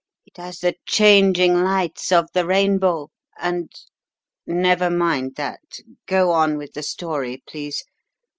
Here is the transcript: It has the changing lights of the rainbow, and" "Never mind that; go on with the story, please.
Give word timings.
It 0.25 0.37
has 0.37 0.57
the 0.61 0.73
changing 0.87 1.61
lights 1.63 2.11
of 2.11 2.27
the 2.33 2.43
rainbow, 2.47 3.09
and" 3.39 3.71
"Never 4.47 4.89
mind 4.89 5.35
that; 5.35 5.61
go 6.07 6.31
on 6.31 6.57
with 6.57 6.73
the 6.73 6.81
story, 6.81 7.43
please. 7.47 7.83